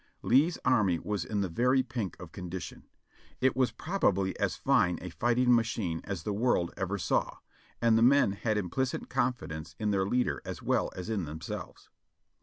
Lee's 0.23 0.57
army 0.65 0.97
was 0.97 1.23
in 1.23 1.41
the 1.41 1.47
very 1.47 1.83
pink 1.83 2.19
of 2.19 2.31
condition. 2.31 2.87
It 3.39 3.55
was 3.55 3.71
probably 3.71 4.35
as 4.39 4.55
fine 4.55 4.97
a 4.99 5.11
fighting 5.11 5.53
machine 5.53 6.01
as 6.05 6.23
the 6.23 6.33
world 6.33 6.73
ever 6.75 6.97
saw, 6.97 7.37
and 7.83 7.99
the 7.99 8.01
men 8.01 8.31
had 8.31 8.57
implicit 8.57 9.09
confidence 9.09 9.75
in 9.77 9.91
their 9.91 10.07
leader 10.07 10.41
as 10.43 10.59
well 10.63 10.89
as 10.95 11.07
in 11.11 11.25
themselves. 11.25 11.91